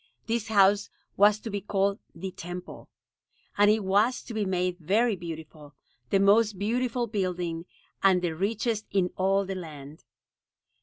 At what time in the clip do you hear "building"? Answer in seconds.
7.05-7.65